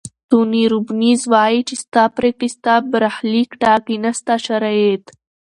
توني 0.29 0.61
روبینز 0.71 1.21
وایي 1.31 1.61
چې 1.67 1.75
ستا 1.83 2.03
پریکړې 2.17 2.49
ستا 2.55 2.73
برخلیک 2.91 3.49
ټاکي 3.61 3.95
نه 4.03 4.11
ستا 4.19 4.35
شرایط. 4.45 5.03